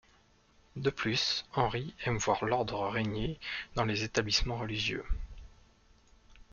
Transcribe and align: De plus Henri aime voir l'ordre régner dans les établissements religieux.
De 0.77 0.89
plus 0.89 1.45
Henri 1.53 1.93
aime 2.07 2.17
voir 2.17 2.43
l'ordre 2.43 2.87
régner 2.87 3.39
dans 3.75 3.85
les 3.85 4.01
établissements 4.03 4.57
religieux. 4.57 5.05